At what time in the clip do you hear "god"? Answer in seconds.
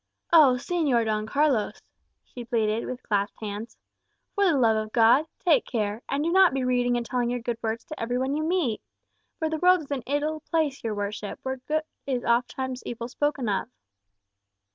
4.91-5.27